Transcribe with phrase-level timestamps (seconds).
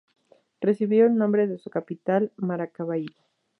[0.61, 3.13] Recibió el nombre de su capital Maracaibo.